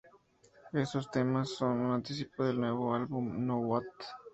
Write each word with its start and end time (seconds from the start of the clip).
Estos 0.73 1.11
temas 1.11 1.49
son 1.51 1.77
un 1.79 1.91
anticipo 1.91 2.43
del 2.43 2.59
nuevo 2.59 2.95
álbum, 2.95 3.45
"Now 3.45 3.59
What?! 3.63 3.83